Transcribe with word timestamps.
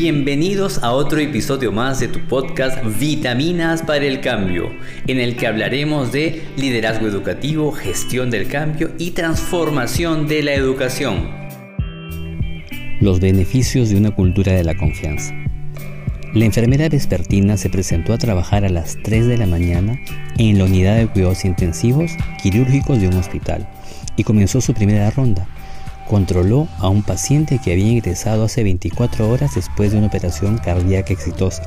Bienvenidos 0.00 0.82
a 0.82 0.92
otro 0.92 1.18
episodio 1.18 1.72
más 1.72 2.00
de 2.00 2.08
tu 2.08 2.20
podcast 2.20 2.78
Vitaminas 2.98 3.82
para 3.82 4.06
el 4.06 4.22
Cambio, 4.22 4.70
en 5.06 5.20
el 5.20 5.36
que 5.36 5.46
hablaremos 5.46 6.10
de 6.10 6.42
liderazgo 6.56 7.06
educativo, 7.06 7.70
gestión 7.70 8.30
del 8.30 8.48
cambio 8.48 8.92
y 8.96 9.10
transformación 9.10 10.26
de 10.26 10.42
la 10.42 10.54
educación. 10.54 11.28
Los 13.02 13.20
beneficios 13.20 13.90
de 13.90 13.96
una 13.96 14.10
cultura 14.10 14.54
de 14.54 14.64
la 14.64 14.74
confianza. 14.74 15.34
La 16.32 16.46
enfermera 16.46 16.88
vespertina 16.88 17.58
se 17.58 17.68
presentó 17.68 18.14
a 18.14 18.18
trabajar 18.18 18.64
a 18.64 18.70
las 18.70 18.96
3 19.02 19.26
de 19.26 19.36
la 19.36 19.46
mañana 19.46 20.00
en 20.38 20.56
la 20.56 20.64
unidad 20.64 20.96
de 20.96 21.08
cuidados 21.08 21.44
intensivos 21.44 22.12
quirúrgicos 22.42 23.02
de 23.02 23.08
un 23.08 23.16
hospital 23.16 23.68
y 24.16 24.24
comenzó 24.24 24.62
su 24.62 24.72
primera 24.72 25.10
ronda 25.10 25.46
controló 26.10 26.66
a 26.80 26.88
un 26.88 27.04
paciente 27.04 27.60
que 27.62 27.70
había 27.70 27.92
ingresado 27.92 28.42
hace 28.42 28.64
24 28.64 29.30
horas 29.30 29.54
después 29.54 29.92
de 29.92 29.98
una 29.98 30.08
operación 30.08 30.58
cardíaca 30.58 31.12
exitosa. 31.12 31.62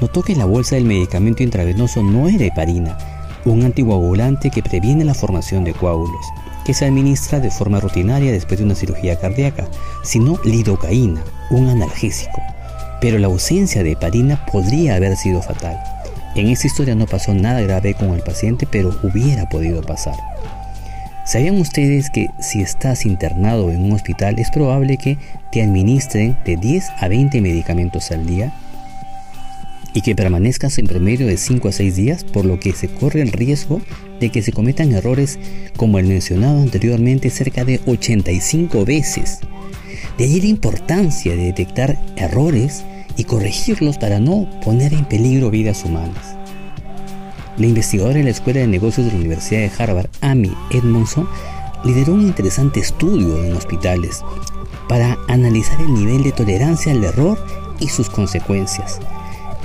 Notó 0.00 0.22
que 0.22 0.36
la 0.36 0.44
bolsa 0.44 0.76
del 0.76 0.84
medicamento 0.84 1.42
intravenoso 1.42 2.00
no 2.04 2.28
era 2.28 2.44
heparina, 2.44 2.96
un 3.44 3.64
anticoagulante 3.64 4.50
que 4.50 4.62
previene 4.62 5.04
la 5.04 5.12
formación 5.12 5.64
de 5.64 5.74
coágulos, 5.74 6.24
que 6.64 6.72
se 6.72 6.84
administra 6.84 7.40
de 7.40 7.50
forma 7.50 7.80
rutinaria 7.80 8.30
después 8.30 8.60
de 8.60 8.64
una 8.64 8.76
cirugía 8.76 9.18
cardíaca, 9.18 9.66
sino 10.04 10.38
lidocaína, 10.44 11.24
un 11.50 11.68
analgésico. 11.68 12.40
Pero 13.00 13.18
la 13.18 13.26
ausencia 13.26 13.82
de 13.82 13.92
heparina 13.92 14.46
podría 14.46 14.94
haber 14.94 15.16
sido 15.16 15.42
fatal. 15.42 15.76
En 16.36 16.46
esta 16.46 16.68
historia 16.68 16.94
no 16.94 17.06
pasó 17.06 17.34
nada 17.34 17.60
grave 17.60 17.94
con 17.94 18.10
el 18.10 18.20
paciente, 18.20 18.68
pero 18.70 18.96
hubiera 19.02 19.48
podido 19.48 19.82
pasar. 19.82 20.14
¿Sabían 21.24 21.58
ustedes 21.58 22.10
que 22.10 22.28
si 22.38 22.60
estás 22.60 23.06
internado 23.06 23.70
en 23.70 23.82
un 23.82 23.92
hospital 23.92 24.38
es 24.38 24.50
probable 24.50 24.98
que 24.98 25.16
te 25.50 25.62
administren 25.62 26.36
de 26.44 26.58
10 26.58 26.90
a 26.98 27.08
20 27.08 27.40
medicamentos 27.40 28.10
al 28.10 28.26
día? 28.26 28.52
Y 29.94 30.02
que 30.02 30.14
permanezcas 30.14 30.76
en 30.76 30.86
promedio 30.86 31.26
de 31.26 31.38
5 31.38 31.68
a 31.68 31.72
6 31.72 31.96
días, 31.96 32.24
por 32.24 32.44
lo 32.44 32.60
que 32.60 32.72
se 32.72 32.88
corre 32.88 33.22
el 33.22 33.32
riesgo 33.32 33.80
de 34.20 34.28
que 34.28 34.42
se 34.42 34.52
cometan 34.52 34.92
errores 34.92 35.38
como 35.78 35.98
el 35.98 36.06
mencionado 36.06 36.60
anteriormente 36.60 37.30
cerca 37.30 37.64
de 37.64 37.80
85 37.86 38.84
veces. 38.84 39.38
De 40.18 40.24
allí 40.24 40.42
la 40.42 40.48
importancia 40.48 41.34
de 41.34 41.44
detectar 41.44 41.98
errores 42.16 42.84
y 43.16 43.24
corregirlos 43.24 43.96
para 43.96 44.20
no 44.20 44.46
poner 44.60 44.92
en 44.92 45.06
peligro 45.06 45.50
vidas 45.50 45.86
humanas. 45.86 46.43
La 47.56 47.66
investigadora 47.66 48.18
en 48.18 48.24
la 48.24 48.32
Escuela 48.32 48.60
de 48.60 48.66
Negocios 48.66 49.06
de 49.06 49.12
la 49.12 49.18
Universidad 49.18 49.60
de 49.60 49.70
Harvard, 49.78 50.10
Amy 50.20 50.52
Edmondson, 50.70 51.28
lideró 51.84 52.14
un 52.14 52.22
interesante 52.22 52.80
estudio 52.80 53.44
en 53.44 53.52
hospitales 53.52 54.24
para 54.88 55.16
analizar 55.28 55.80
el 55.80 55.94
nivel 55.94 56.24
de 56.24 56.32
tolerancia 56.32 56.90
al 56.90 57.04
error 57.04 57.38
y 57.78 57.88
sus 57.88 58.10
consecuencias. 58.10 58.98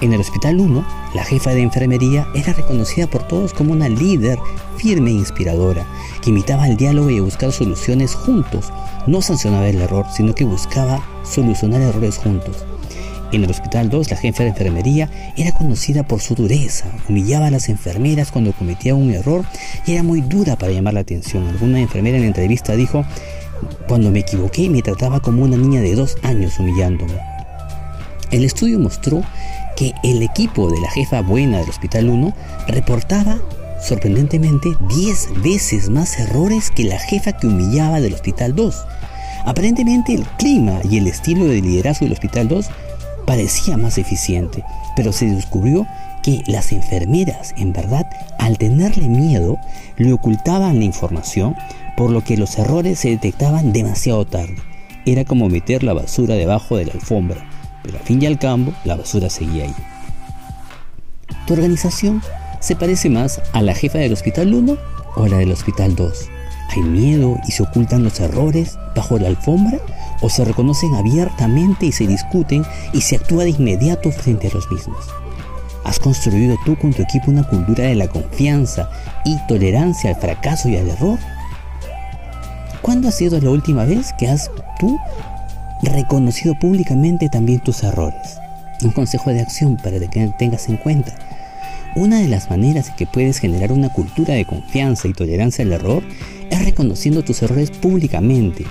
En 0.01 0.13
el 0.13 0.21
Hospital 0.21 0.59
1, 0.59 0.85
la 1.15 1.25
jefa 1.25 1.49
de 1.49 1.63
enfermería 1.63 2.27
era 2.35 2.53
reconocida 2.53 3.07
por 3.07 3.27
todos 3.27 3.53
como 3.53 3.73
una 3.73 3.89
líder 3.89 4.37
firme 4.77 5.09
e 5.09 5.15
inspiradora, 5.15 5.87
que 6.21 6.29
imitaba 6.29 6.67
el 6.67 6.77
diálogo 6.77 7.09
y 7.09 7.19
buscar 7.19 7.51
soluciones 7.51 8.13
juntos. 8.13 8.71
No 9.07 9.23
sancionaba 9.23 9.67
el 9.67 9.81
error, 9.81 10.05
sino 10.15 10.35
que 10.35 10.45
buscaba 10.45 11.01
solucionar 11.23 11.81
errores 11.81 12.17
juntos. 12.17 12.65
En 13.31 13.43
el 13.43 13.51
Hospital 13.51 13.89
2, 13.89 14.09
la 14.09 14.17
jefa 14.17 14.43
de 14.43 14.49
enfermería 14.49 15.09
era 15.37 15.51
conocida 15.51 16.01
por 16.03 16.19
su 16.19 16.33
dureza, 16.33 16.85
humillaba 17.07 17.47
a 17.47 17.51
las 17.51 17.69
enfermeras 17.69 18.31
cuando 18.31 18.53
cometía 18.53 18.95
un 18.95 19.11
error 19.11 19.45
y 19.85 19.93
era 19.93 20.03
muy 20.03 20.21
dura 20.21 20.55
para 20.55 20.71
llamar 20.71 20.95
la 20.95 21.01
atención. 21.01 21.47
Alguna 21.47 21.79
enfermera 21.79 22.17
en 22.17 22.23
la 22.23 22.27
entrevista 22.29 22.75
dijo, 22.75 23.05
cuando 23.87 24.09
me 24.09 24.19
equivoqué 24.19 24.67
me 24.69 24.81
trataba 24.81 25.19
como 25.19 25.43
una 25.43 25.57
niña 25.57 25.81
de 25.81 25.93
dos 25.93 26.17
años 26.23 26.57
humillándome. 26.59 27.13
El 28.31 28.43
estudio 28.43 28.79
mostró 28.79 29.21
que 29.75 29.93
el 30.03 30.23
equipo 30.23 30.69
de 30.71 30.79
la 30.81 30.89
jefa 30.89 31.21
buena 31.21 31.59
del 31.59 31.69
Hospital 31.69 32.09
1 32.09 32.33
reportaba 32.67 33.39
sorprendentemente 33.79 34.69
10 34.89 35.41
veces 35.43 35.89
más 35.89 36.19
errores 36.19 36.71
que 36.71 36.83
la 36.83 36.99
jefa 36.99 37.33
que 37.33 37.47
humillaba 37.47 38.01
del 38.01 38.13
Hospital 38.13 38.55
2. 38.55 38.75
Aparentemente 39.45 40.13
el 40.13 40.25
clima 40.37 40.79
y 40.89 40.97
el 40.97 41.07
estilo 41.07 41.45
de 41.45 41.61
liderazgo 41.61 42.05
del 42.05 42.13
Hospital 42.13 42.47
2 42.47 42.69
parecía 43.29 43.77
más 43.77 43.99
eficiente, 43.99 44.63
pero 44.95 45.13
se 45.13 45.27
descubrió 45.27 45.85
que 46.23 46.41
las 46.47 46.71
enfermeras, 46.71 47.53
en 47.57 47.73
verdad, 47.73 48.09
al 48.39 48.57
tenerle 48.57 49.07
miedo, 49.07 49.59
le 49.97 50.13
ocultaban 50.13 50.79
la 50.79 50.85
información, 50.85 51.55
por 51.95 52.09
lo 52.09 52.23
que 52.23 52.37
los 52.37 52.57
errores 52.57 52.97
se 52.97 53.09
detectaban 53.09 53.71
demasiado 53.71 54.25
tarde. 54.25 54.55
Era 55.05 55.25
como 55.25 55.47
meter 55.47 55.83
la 55.83 55.93
basura 55.93 56.33
debajo 56.33 56.75
de 56.75 56.85
la 56.85 56.93
alfombra, 56.93 57.47
pero 57.83 57.99
al 57.99 58.03
fin 58.03 58.19
y 58.19 58.25
al 58.25 58.39
cabo 58.39 58.73
la 58.83 58.95
basura 58.95 59.29
seguía 59.29 59.65
ahí. 59.65 59.75
¿Tu 61.45 61.53
organización 61.53 62.23
se 62.59 62.75
parece 62.75 63.11
más 63.11 63.43
a 63.53 63.61
la 63.61 63.75
jefa 63.75 63.99
del 63.99 64.13
Hospital 64.13 64.55
1 64.55 64.75
o 65.17 65.23
a 65.23 65.29
la 65.29 65.37
del 65.37 65.51
Hospital 65.51 65.95
2? 65.95 66.29
¿Hay 66.71 66.81
miedo 66.81 67.37
y 67.47 67.51
se 67.51 67.61
ocultan 67.61 68.03
los 68.03 68.19
errores 68.19 68.79
bajo 68.95 69.19
la 69.19 69.27
alfombra? 69.27 69.77
O 70.21 70.29
se 70.29 70.45
reconocen 70.45 70.95
abiertamente 70.95 71.85
y 71.85 71.91
se 71.91 72.07
discuten 72.07 72.63
y 72.93 73.01
se 73.01 73.15
actúa 73.15 73.43
de 73.43 73.51
inmediato 73.51 74.11
frente 74.11 74.47
a 74.47 74.53
los 74.53 74.69
mismos. 74.71 75.05
¿Has 75.83 75.99
construido 75.99 76.57
tú 76.65 76.77
con 76.77 76.93
tu 76.93 77.01
equipo 77.01 77.31
una 77.31 77.47
cultura 77.47 77.85
de 77.85 77.95
la 77.95 78.07
confianza 78.07 78.89
y 79.25 79.37
tolerancia 79.47 80.11
al 80.11 80.17
fracaso 80.17 80.69
y 80.69 80.77
al 80.77 80.89
error? 80.89 81.17
¿Cuándo 82.81 83.07
ha 83.07 83.11
sido 83.11 83.39
la 83.39 83.49
última 83.49 83.85
vez 83.85 84.13
que 84.13 84.27
has 84.27 84.51
tú 84.79 84.99
reconocido 85.81 86.55
públicamente 86.59 87.29
también 87.29 87.61
tus 87.61 87.83
errores? 87.83 88.37
Un 88.83 88.91
consejo 88.91 89.31
de 89.31 89.41
acción 89.41 89.77
para 89.77 89.99
que 89.99 90.31
tengas 90.37 90.69
en 90.69 90.77
cuenta. 90.77 91.13
Una 91.95 92.19
de 92.19 92.27
las 92.27 92.49
maneras 92.49 92.89
en 92.89 92.95
que 92.95 93.07
puedes 93.07 93.39
generar 93.39 93.71
una 93.71 93.91
cultura 93.91 94.35
de 94.35 94.45
confianza 94.45 95.07
y 95.07 95.13
tolerancia 95.13 95.65
al 95.65 95.73
error 95.73 96.03
es 96.49 96.63
reconociendo 96.63 97.23
tus 97.23 97.41
errores 97.41 97.71
públicamente 97.71 98.65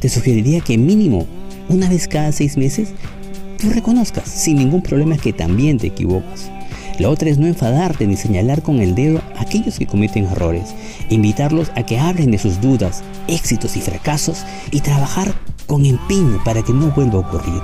te 0.00 0.08
sugeriría 0.08 0.60
que 0.60 0.78
mínimo 0.78 1.26
una 1.68 1.88
vez 1.88 2.08
cada 2.08 2.32
seis 2.32 2.56
meses 2.56 2.88
tú 3.58 3.70
reconozcas 3.70 4.28
sin 4.28 4.56
ningún 4.56 4.82
problema 4.82 5.16
que 5.16 5.32
también 5.32 5.78
te 5.78 5.88
equivocas. 5.88 6.50
La 6.98 7.08
otra 7.08 7.30
es 7.30 7.38
no 7.38 7.46
enfadarte 7.46 8.06
ni 8.06 8.16
señalar 8.16 8.62
con 8.62 8.80
el 8.80 8.94
dedo 8.94 9.20
a 9.36 9.42
aquellos 9.42 9.78
que 9.78 9.86
cometen 9.86 10.24
errores, 10.26 10.74
invitarlos 11.08 11.70
a 11.76 11.84
que 11.84 11.98
hablen 11.98 12.30
de 12.30 12.38
sus 12.38 12.60
dudas, 12.60 13.02
éxitos 13.28 13.76
y 13.76 13.80
fracasos 13.80 14.44
y 14.70 14.80
trabajar 14.80 15.32
con 15.66 15.86
empeño 15.86 16.42
para 16.44 16.62
que 16.62 16.72
no 16.72 16.90
vuelva 16.90 17.18
a 17.18 17.28
ocurrir. 17.28 17.62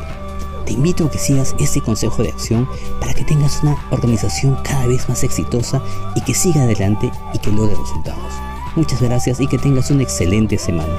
Te 0.65 0.73
invito 0.73 1.07
a 1.07 1.11
que 1.11 1.19
sigas 1.19 1.55
este 1.61 1.81
consejo 1.81 2.23
de 2.23 2.31
acción 2.31 2.69
para 3.01 3.15
que 3.15 3.25
tengas 3.25 3.63
una 3.63 3.77
organización 3.91 4.57
cada 4.63 4.87
vez 4.87 5.09
más 5.09 5.23
exitosa 5.23 5.83
y 6.15 6.21
que 6.23 6.35
siga 6.35 6.63
adelante 6.63 7.11
y 7.35 7.39
que 7.39 7.53
logre 7.53 7.77
resultados. 7.77 8.33
Muchas 8.75 9.01
gracias 9.01 9.41
y 9.41 9.47
que 9.47 9.59
tengas 9.59 9.91
una 9.91 10.03
excelente 10.03 10.59
semana. 10.59 10.95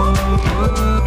Oh, 0.00 0.97